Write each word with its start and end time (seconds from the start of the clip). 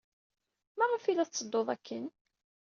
Maɣef 0.77 1.03
ay 1.05 1.15
la 1.15 1.25
tetteddud 1.27 1.67
akken? 1.75 2.05